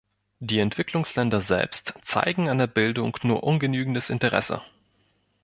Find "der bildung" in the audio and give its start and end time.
2.57-3.15